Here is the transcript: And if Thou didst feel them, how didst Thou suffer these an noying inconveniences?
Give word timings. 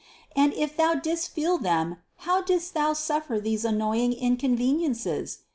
And 0.35 0.51
if 0.55 0.75
Thou 0.75 0.95
didst 0.95 1.29
feel 1.29 1.59
them, 1.59 1.97
how 2.25 2.41
didst 2.41 2.73
Thou 2.73 2.93
suffer 2.93 3.39
these 3.39 3.63
an 3.63 3.77
noying 3.77 4.19
inconveniences? 4.19 5.43